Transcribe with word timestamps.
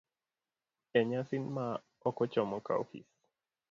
e 0.99 1.01
nyasi 1.09 1.37
ma 1.55 1.67
ok 2.07 2.17
ochomo 2.23 2.57
ka 2.65 2.73
ofis, 2.83 3.09